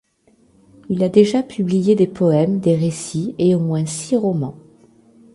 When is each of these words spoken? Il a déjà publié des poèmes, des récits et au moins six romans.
Il 0.89 1.03
a 1.03 1.09
déjà 1.09 1.43
publié 1.43 1.93
des 1.93 2.07
poèmes, 2.07 2.59
des 2.59 2.75
récits 2.75 3.35
et 3.37 3.53
au 3.53 3.59
moins 3.59 3.85
six 3.85 4.17
romans. 4.17 4.57